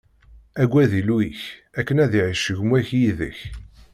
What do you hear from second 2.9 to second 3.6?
yid-k.